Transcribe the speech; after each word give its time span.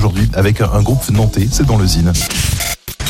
aujourd'hui 0.00 0.30
avec 0.32 0.62
un 0.62 0.80
groupe 0.80 1.06
nantais, 1.10 1.46
c'est 1.52 1.66
dans 1.66 1.76
le 1.76 1.86
Zine. 1.86 2.10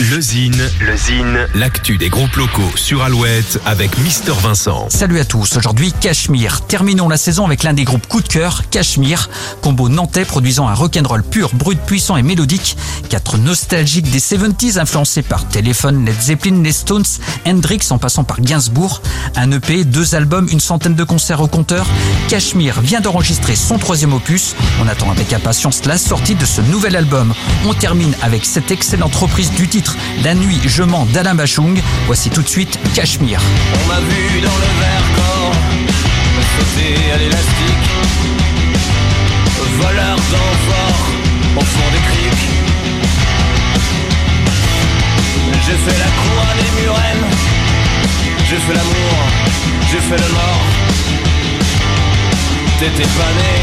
Le 0.00 0.20
Zine, 0.20 0.62
le 0.80 0.96
Zine, 0.96 1.38
l'actu 1.56 1.98
des 1.98 2.08
groupes 2.08 2.36
locaux 2.36 2.70
sur 2.76 3.02
Alouette 3.02 3.60
avec 3.66 3.98
Mister 3.98 4.32
Vincent. 4.40 4.86
Salut 4.90 5.18
à 5.18 5.24
tous, 5.24 5.56
aujourd'hui 5.56 5.92
Cachemire. 6.00 6.60
Terminons 6.62 7.08
la 7.08 7.16
saison 7.16 7.44
avec 7.44 7.64
l'un 7.64 7.72
des 7.74 7.82
groupes 7.82 8.06
coup 8.06 8.20
de 8.20 8.28
cœur, 8.28 8.70
Cachemire, 8.70 9.28
combo 9.60 9.88
nantais 9.88 10.24
produisant 10.24 10.68
un 10.68 10.74
rock'n'roll 10.74 11.24
pur, 11.24 11.50
brut, 11.52 11.80
puissant 11.80 12.16
et 12.16 12.22
mélodique. 12.22 12.76
Quatre 13.08 13.38
nostalgiques 13.38 14.10
des 14.10 14.20
70s 14.20 14.78
influencés 14.78 15.22
par 15.22 15.46
Telephone, 15.48 16.04
Led 16.04 16.20
Zeppelin, 16.20 16.62
les 16.62 16.72
Stones, 16.72 17.04
Hendrix 17.46 17.80
en 17.90 17.98
passant 17.98 18.24
par 18.24 18.40
Gainsbourg. 18.40 19.00
Un 19.36 19.50
EP, 19.52 19.84
deux 19.84 20.14
albums, 20.14 20.48
une 20.50 20.60
centaine 20.60 20.94
de 20.94 21.04
concerts 21.04 21.40
au 21.40 21.46
compteur. 21.46 21.86
Cachemire 22.28 22.80
vient 22.80 23.00
d'enregistrer 23.00 23.56
son 23.56 23.78
troisième 23.78 24.12
opus. 24.12 24.54
On 24.82 24.88
attend 24.88 25.10
avec 25.10 25.32
impatience 25.32 25.84
la 25.86 25.96
sortie 25.96 26.34
de 26.34 26.44
ce 26.44 26.60
nouvel 26.60 26.96
album. 26.96 27.32
On 27.66 27.74
termine 27.74 28.14
avec 28.22 28.44
cette 28.44 28.70
excellente 28.70 29.14
reprise 29.14 29.50
du 29.52 29.68
titre 29.68 29.96
la 30.22 30.34
nuit, 30.34 30.60
je 30.66 30.82
mens 30.82 31.06
d'Alain 31.06 31.34
Bachung. 31.34 31.80
Voici 32.06 32.30
tout 32.30 32.42
de 32.42 32.48
suite 32.48 32.78
Cachemire. 32.94 33.40
On 33.74 33.88
m'a 33.88 34.00
vu 34.00 34.40
dans 34.40 34.48
le 34.48 34.80
verre 34.80 35.04
corps, 35.16 35.52
sauter 36.58 37.12
à 37.12 37.16
l'élastique. 37.18 37.88
Voleur 39.78 40.16
d'enfort, 40.16 41.06
au 41.56 41.60
fond 41.60 41.90
des 41.92 41.98
criques. 41.98 42.27
Fait 50.08 50.16
le 50.16 50.32
mort. 50.32 50.64
T'étais 52.78 53.10
pas 53.18 53.32
né. 53.38 53.54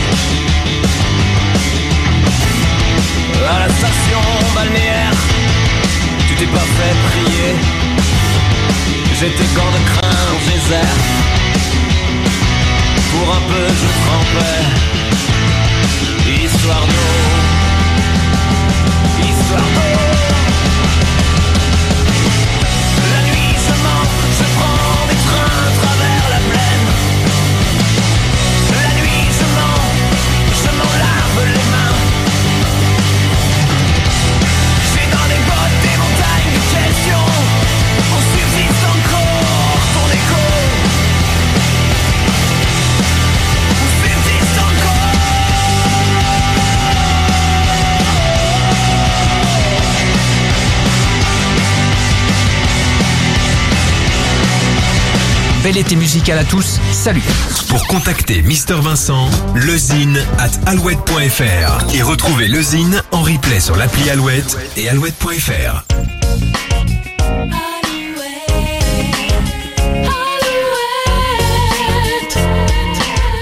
À 3.50 3.60
la 3.60 3.70
station 3.70 4.22
balnéaire 4.54 5.18
tu 6.28 6.36
t'es 6.36 6.46
pas 6.48 6.68
fait 6.78 6.96
prier. 7.08 7.52
J'étais 9.20 9.50
gants 9.56 9.74
de 9.78 9.82
crin 9.90 10.18
au 10.34 10.40
désert. 10.52 10.98
Pour 13.12 13.28
un 13.38 13.44
peu 13.52 13.66
je 13.82 13.88
trempais. 14.04 14.66
Histoire 16.44 16.86
d'eau. 16.86 17.16
Histoire 19.24 19.70
d'eau 19.76 19.85
Bel 55.66 55.80
été 55.80 55.96
musical 55.96 56.38
à 56.38 56.44
tous, 56.44 56.80
salut 56.92 57.24
Pour 57.70 57.88
contacter 57.88 58.44
Mister 58.44 58.76
Vincent, 58.76 59.28
lezine 59.56 60.24
at 60.38 60.52
alouette.fr 60.70 61.96
et 61.96 62.04
retrouver 62.04 62.48
lezine 62.48 63.02
en 63.12 63.24
replay 63.24 63.60
sur 63.60 63.76
l'appli 63.76 64.08
Alouette 64.12 64.60
et 64.78 64.88
alouette.fr. 64.90 65.84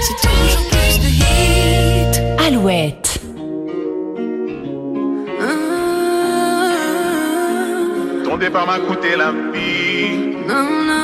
C'est 0.00 0.16
toujours 0.26 0.66
plus 0.70 1.00
de 1.00 1.08
hits. 1.10 2.46
Alouette. 2.46 3.20
Ton 8.24 8.38
départ 8.38 8.66
m'a 8.66 8.78
coûté 8.78 9.14
la 9.14 9.30
vie. 9.30 10.38
Non, 10.48 10.84
non. 10.86 11.03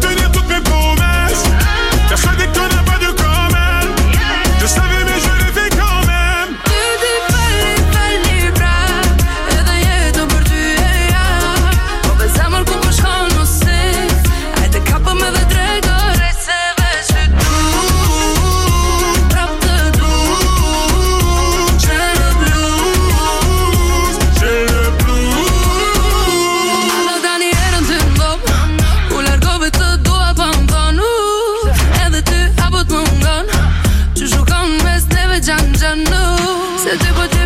Yo 36.91 36.97
llego, 36.97 37.40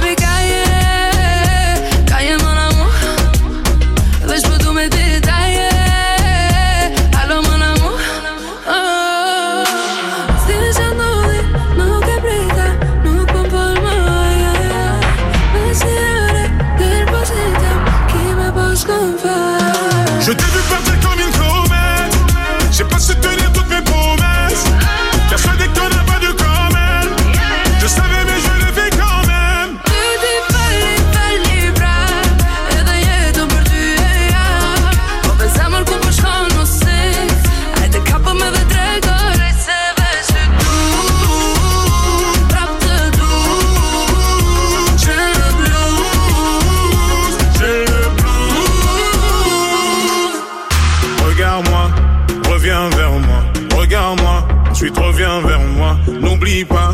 N'oublie 56.45 56.65
pas, 56.65 56.93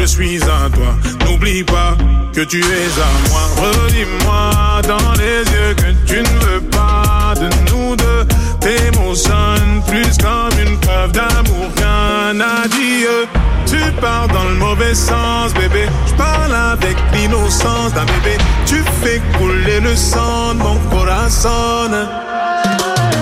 je 0.00 0.04
suis 0.04 0.42
à 0.42 0.68
toi. 0.68 0.96
N'oublie 1.24 1.62
pas 1.62 1.96
que 2.32 2.40
tu 2.40 2.58
es 2.58 2.90
à 2.98 3.28
moi. 3.30 3.42
Redis-moi 3.56 4.82
dans 4.88 5.12
les 5.12 5.48
yeux 5.48 5.74
que 5.76 6.12
tu 6.12 6.18
ne 6.18 6.38
veux 6.40 6.60
pas 6.62 7.34
de 7.36 7.48
nous 7.70 7.94
deux. 7.94 8.26
Tes 8.60 8.90
mots 8.98 9.14
sonnent 9.14 9.80
plus 9.86 10.18
comme 10.18 10.58
une 10.60 10.76
preuve 10.80 11.12
d'amour 11.12 11.72
qu'un 11.76 12.40
adieu. 12.40 13.28
Tu 13.64 13.78
pars 14.00 14.26
dans 14.26 14.42
le 14.46 14.56
mauvais 14.56 14.96
sens, 14.96 15.54
bébé. 15.54 15.86
Je 16.08 16.14
parle 16.14 16.52
avec 16.52 16.96
l'innocence 17.12 17.94
d'un 17.94 18.06
bébé. 18.06 18.38
Tu 18.66 18.82
fais 19.04 19.22
couler 19.38 19.78
le 19.78 19.94
sang 19.94 20.54
de 20.54 20.58
mon 20.64 20.76
corazon. 20.90 21.92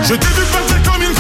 Je 0.03 0.15
t'ai 0.15 0.29
vu 0.29 0.45
partir 0.51 0.91
comme 0.91 1.03
une 1.03 1.18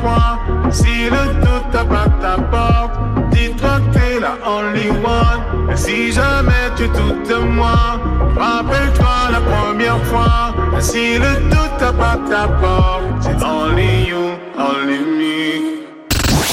fois. 0.00 0.38
Si 0.70 1.10
le 1.10 1.34
doute 1.40 1.70
tape 1.72 1.92
à 1.92 2.08
ta 2.20 2.36
porte, 2.42 2.94
dis-toi 3.30 3.80
que 3.80 3.98
t'es 3.98 4.20
la 4.20 4.34
only 4.46 4.90
one. 4.90 5.76
Si 5.76 6.12
jamais 6.12 6.66
tu 6.76 6.88
doutes 6.88 7.28
de 7.28 7.36
moi, 7.36 8.00
rappelle-toi 8.36 9.16
la 9.32 9.40
première 9.40 10.02
fois. 10.04 10.54
Si 10.80 11.18
le 11.18 11.50
doute 11.50 11.76
tape 11.78 12.00
à 12.00 12.16
ta 12.30 12.48
porte, 12.48 13.02
c'est 13.20 13.42
only 13.44 14.08
you, 14.08 14.36
only 14.58 14.98
me. 14.98 15.11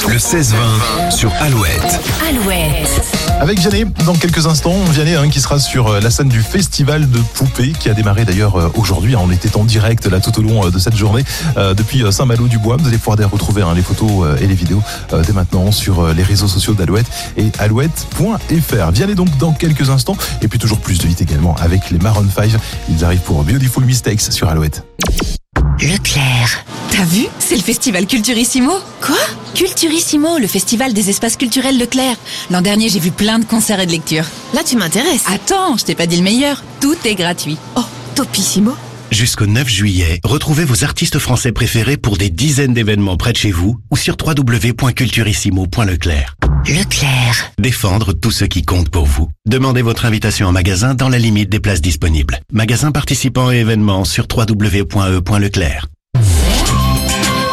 Le 0.08 0.16
16-20 0.18 1.12
sur 1.12 1.32
Alouette. 1.40 2.00
Alouette. 2.28 3.02
Avec 3.42 3.60
Vianney, 3.60 3.86
dans 4.06 4.14
quelques 4.14 4.48
instants, 4.48 4.76
Vianney 4.92 5.16
hein, 5.16 5.30
qui 5.30 5.40
sera 5.40 5.60
sur 5.60 5.88
euh, 5.88 6.00
la 6.00 6.10
scène 6.10 6.30
du 6.30 6.42
festival 6.42 7.10
de 7.10 7.20
poupées 7.34 7.72
qui 7.72 7.90
a 7.90 7.94
démarré 7.94 8.26
d'ailleurs 8.26 8.56
euh, 8.56 8.72
aujourd'hui. 8.76 9.16
On 9.16 9.30
était 9.32 9.56
en 9.58 9.64
direct 9.64 10.06
là 10.08 10.20
tout 10.20 10.38
au 10.40 10.42
long 10.42 10.66
euh, 10.66 10.72
de 10.72 10.80
cette 10.80 10.96
journée 10.96 11.24
euh, 11.58 11.74
depuis 11.74 12.04
Saint-Malo-du-Bois. 12.12 12.78
Vous 12.80 12.88
allez 12.88 12.98
pouvoir 12.98 13.18
d'ailleurs 13.18 13.32
retrouver 13.32 13.62
hein, 13.62 13.74
les 13.76 13.82
photos 13.82 14.40
et 14.42 14.48
les 14.48 14.56
vidéos 14.56 14.82
euh, 15.14 15.24
dès 15.26 15.34
maintenant 15.34 15.72
sur 15.72 16.14
les 16.14 16.24
réseaux 16.24 16.48
sociaux 16.48 16.74
d'Alouette 16.74 17.08
et 17.38 17.52
alouette.fr. 17.60 18.92
Vianney 18.92 19.16
donc 19.16 19.36
dans 19.38 19.52
quelques 19.52 19.90
instants 19.90 20.18
et 20.42 20.48
puis 20.48 20.60
toujours 20.60 20.80
plus 20.80 20.98
de 21.00 21.08
hits 21.08 21.16
également 21.20 21.56
avec 21.56 21.90
les 21.92 22.00
Maroon 22.00 22.28
5. 22.34 22.52
Ils 22.90 23.04
arrivent 23.04 23.22
pour 23.22 23.44
Beautiful 23.44 23.84
Mistakes 23.86 24.22
sur 24.22 24.50
Alouette. 24.50 24.84
Leclerc. 25.82 26.66
T'as 26.92 27.06
vu? 27.06 27.28
C'est 27.40 27.56
le 27.56 27.62
festival 27.62 28.06
Culturissimo. 28.06 28.74
Quoi? 29.02 29.16
Culturissimo, 29.56 30.38
le 30.38 30.48
festival 30.48 30.92
des 30.92 31.10
espaces 31.10 31.38
culturels 31.38 31.78
Leclerc. 31.80 32.18
L'an 32.52 32.60
dernier, 32.62 32.90
j'ai 32.90 33.00
vu 33.00 33.12
plein 33.12 33.40
de 33.40 33.46
concerts 33.46 33.80
et 33.80 33.86
de 33.86 33.92
lectures. 33.92 34.26
Là, 34.54 34.62
tu 34.66 34.76
m'intéresses. 34.76 35.24
Attends, 35.34 35.78
je 35.78 35.86
t'ai 35.86 35.96
pas 35.96 36.06
dit 36.06 36.18
le 36.18 36.24
meilleur. 36.24 36.62
Tout 36.82 36.98
est 37.06 37.16
gratuit. 37.16 37.58
Oh, 37.78 37.86
topissimo. 38.14 38.74
Jusqu'au 39.12 39.48
9 39.48 39.68
juillet, 39.68 40.20
retrouvez 40.24 40.66
vos 40.66 40.84
artistes 40.84 41.20
français 41.20 41.52
préférés 41.52 41.98
pour 41.98 42.18
des 42.18 42.30
dizaines 42.30 42.74
d'événements 42.74 43.18
près 43.18 43.32
de 43.32 43.38
chez 43.38 43.52
vous 43.52 43.80
ou 43.92 43.98
sur 43.98 44.16
www.culturissimo.leclerc. 44.24 46.36
Leclerc. 46.68 47.52
Défendre 47.58 48.14
tout 48.14 48.32
ce 48.32 48.46
qui 48.46 48.64
compte 48.64 48.90
pour 48.90 49.06
vous. 49.06 49.30
Demandez 49.48 49.82
votre 49.82 50.06
invitation 50.06 50.48
en 50.48 50.52
magasin 50.52 50.94
dans 50.94 51.10
la 51.10 51.18
limite 51.18 51.50
des 51.50 51.60
places 51.60 51.82
disponibles. 51.82 52.40
Magasin 52.52 52.92
participant 52.92 53.52
et 53.52 53.58
événements 53.58 54.06
sur 54.06 54.28
www.e.leclerc. 54.32 55.88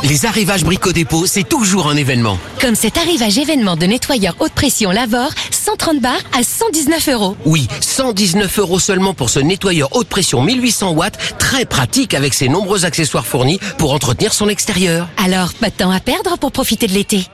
Les 0.08 0.24
arrivages 0.24 0.62
Brico 0.62 0.92
Dépôt, 0.92 1.26
c'est 1.26 1.48
toujours 1.48 1.88
un 1.88 1.96
événement. 1.96 2.38
Comme 2.60 2.76
cet 2.76 2.96
arrivage 2.96 3.38
événement 3.38 3.74
de 3.74 3.86
nettoyeur 3.86 4.36
haute 4.38 4.52
pression 4.52 4.92
Lavor, 4.92 5.30
130 5.50 6.00
bars 6.00 6.20
à 6.32 6.44
119 6.44 7.08
euros. 7.08 7.36
Oui, 7.44 7.66
119 7.80 8.60
euros 8.60 8.78
seulement 8.78 9.14
pour 9.14 9.30
ce 9.30 9.40
nettoyeur 9.40 9.88
haute 9.96 10.06
pression 10.06 10.42
1800 10.42 10.92
watts, 10.92 11.18
très 11.40 11.64
pratique 11.64 12.14
avec 12.14 12.34
ses 12.34 12.48
nombreux 12.48 12.84
accessoires 12.84 13.26
fournis 13.26 13.58
pour 13.78 13.92
entretenir 13.92 14.32
son 14.32 14.48
extérieur. 14.48 15.08
Alors, 15.16 15.52
pas 15.54 15.70
de 15.70 15.74
temps 15.74 15.90
à 15.90 15.98
perdre 15.98 16.38
pour 16.38 16.52
profiter 16.52 16.86
de 16.86 16.92
l'été. 16.92 17.26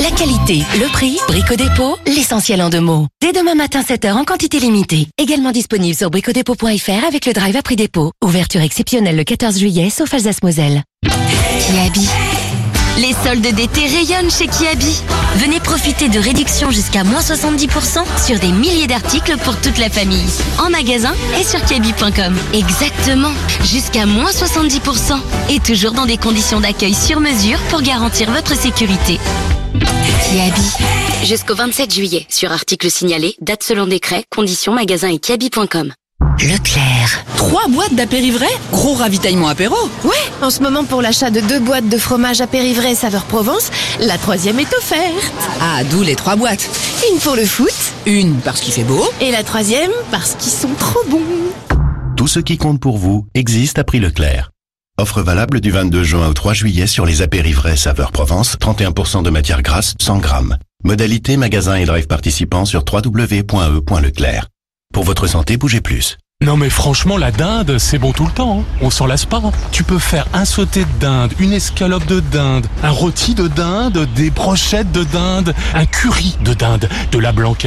La 0.00 0.10
qualité, 0.12 0.62
le 0.78 0.86
prix, 0.92 1.18
Brico 1.26 1.56
Dépôt, 1.56 1.96
l'essentiel 2.06 2.62
en 2.62 2.70
deux 2.70 2.80
mots. 2.80 3.08
Dès 3.20 3.32
demain 3.32 3.56
matin 3.56 3.80
7h 3.80 4.12
en 4.12 4.24
quantité 4.24 4.60
limitée. 4.60 5.08
Également 5.18 5.50
disponible 5.50 5.96
sur 5.96 6.08
bricodépôt.fr 6.08 7.04
avec 7.06 7.26
le 7.26 7.32
drive 7.32 7.56
à 7.56 7.62
prix 7.62 7.74
dépôt. 7.74 8.12
Ouverture 8.24 8.60
exceptionnelle 8.60 9.16
le 9.16 9.24
14 9.24 9.58
juillet 9.58 9.90
sauf 9.90 10.14
Alsace-Moselle. 10.14 10.84
Kiabi. 11.02 12.08
Les 12.98 13.12
soldes 13.24 13.54
d'été 13.54 13.86
rayonnent 13.86 14.30
chez 14.30 14.46
Kiabi. 14.46 15.02
Venez 15.36 15.58
profiter 15.60 16.08
de 16.08 16.18
réductions 16.18 16.70
jusqu'à 16.70 17.02
moins 17.02 17.20
70% 17.20 18.04
sur 18.24 18.38
des 18.38 18.52
milliers 18.52 18.86
d'articles 18.86 19.36
pour 19.38 19.56
toute 19.60 19.78
la 19.78 19.88
famille. 19.88 20.28
En 20.64 20.70
magasin 20.70 21.14
et 21.40 21.44
sur 21.44 21.60
kiabi.com. 21.64 22.36
Exactement. 22.52 23.32
Jusqu'à 23.64 24.06
moins 24.06 24.30
70%. 24.30 25.18
Et 25.50 25.58
toujours 25.58 25.92
dans 25.92 26.06
des 26.06 26.16
conditions 26.18 26.60
d'accueil 26.60 26.94
sur 26.94 27.20
mesure 27.20 27.58
pour 27.70 27.82
garantir 27.82 28.30
votre 28.32 28.56
sécurité. 28.56 29.18
Kiabi. 30.08 31.26
Jusqu'au 31.26 31.54
27 31.54 31.92
juillet. 31.92 32.26
Sur 32.28 32.50
article 32.52 32.90
signalé, 32.90 33.34
date 33.40 33.62
selon 33.62 33.86
décret, 33.86 34.24
conditions 34.34 34.72
magasin 34.72 35.08
et 35.08 35.18
kiabi.com. 35.18 35.92
Leclerc. 36.40 37.24
Trois 37.36 37.66
boîtes 37.68 37.94
d'apérivrés 37.94 38.46
Gros 38.72 38.94
ravitaillement 38.94 39.48
apéro. 39.48 39.76
Ouais, 40.04 40.10
en 40.42 40.50
ce 40.50 40.62
moment 40.62 40.84
pour 40.84 41.02
l'achat 41.02 41.30
de 41.30 41.40
deux 41.40 41.60
boîtes 41.60 41.88
de 41.88 41.98
fromage 41.98 42.40
apérivré 42.40 42.94
saveur 42.94 43.24
Provence, 43.24 43.70
la 44.00 44.18
troisième 44.18 44.58
est 44.58 44.72
offerte. 44.74 45.32
Ah, 45.60 45.82
d'où 45.84 46.02
les 46.02 46.16
trois 46.16 46.36
boîtes. 46.36 46.68
Une 47.12 47.18
pour 47.18 47.36
le 47.36 47.44
foot 47.44 47.72
Une 48.06 48.36
parce 48.36 48.60
qu'il 48.60 48.72
fait 48.72 48.84
beau. 48.84 49.04
et 49.20 49.30
la 49.30 49.42
troisième 49.42 49.90
parce 50.10 50.34
qu'ils 50.34 50.52
sont 50.52 50.74
trop 50.78 51.04
bons. 51.08 51.20
Tout 52.16 52.28
ce 52.28 52.40
qui 52.40 52.56
compte 52.56 52.80
pour 52.80 52.98
vous 52.98 53.26
existe 53.34 53.78
à 53.78 53.84
prix 53.84 54.00
Leclerc. 54.00 54.50
Offre 55.00 55.22
valable 55.22 55.60
du 55.60 55.70
22 55.70 56.02
juin 56.02 56.26
au 56.26 56.34
3 56.34 56.54
juillet 56.54 56.88
sur 56.88 57.06
les 57.06 57.22
apérivrés 57.22 57.76
saveur 57.76 58.10
Provence, 58.10 58.56
31% 58.58 59.22
de 59.22 59.30
matière 59.30 59.62
grasse, 59.62 59.94
100 60.00 60.18
grammes. 60.18 60.56
Modalité 60.82 61.36
magasin 61.36 61.76
et 61.76 61.84
drive 61.84 62.08
participants 62.08 62.64
sur 62.64 62.82
www.e.leclerc. 62.92 64.48
Pour 64.92 65.04
votre 65.04 65.28
santé, 65.28 65.56
bougez 65.56 65.80
plus. 65.80 66.18
Non 66.40 66.56
mais 66.56 66.70
franchement 66.70 67.16
la 67.16 67.32
dinde 67.32 67.78
c'est 67.78 67.98
bon 67.98 68.12
tout 68.12 68.24
le 68.24 68.30
temps, 68.30 68.60
hein. 68.60 68.64
on 68.80 68.90
s'en 68.90 69.06
lasse 69.06 69.24
pas. 69.24 69.42
Tu 69.72 69.82
peux 69.82 69.98
faire 69.98 70.24
un 70.32 70.44
sauté 70.44 70.84
de 70.84 71.00
dinde, 71.00 71.32
une 71.40 71.52
escalope 71.52 72.06
de 72.06 72.20
dinde, 72.20 72.64
un 72.84 72.90
rôti 72.90 73.34
de 73.34 73.48
dinde, 73.48 74.06
des 74.14 74.30
brochettes 74.30 74.92
de 74.92 75.02
dinde, 75.02 75.52
un 75.74 75.84
curry 75.84 76.36
de 76.44 76.54
dinde, 76.54 76.88
de 77.10 77.18
la 77.18 77.32
blanquette 77.32 77.66